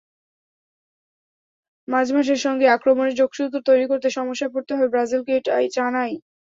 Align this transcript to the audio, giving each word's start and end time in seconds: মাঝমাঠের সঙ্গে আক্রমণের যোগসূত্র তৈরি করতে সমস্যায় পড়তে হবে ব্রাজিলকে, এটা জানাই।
মাঝমাঠের 1.87 2.39
সঙ্গে 2.39 2.65
আক্রমণের 2.67 3.17
যোগসূত্র 3.17 3.55
তৈরি 3.69 3.85
করতে 3.87 4.07
সমস্যায় 4.11 4.51
পড়তে 4.53 4.71
হবে 4.75 4.91
ব্রাজিলকে, 4.93 5.31
এটা 5.39 5.51
জানাই। 5.77 6.13